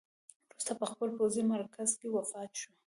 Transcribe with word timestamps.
وروسته 0.49 0.73
په 0.79 0.85
خپل 0.91 1.09
پوځي 1.17 1.43
مرکز 1.53 1.89
کې 1.99 2.07
وفات 2.15 2.51
شو. 2.59 2.71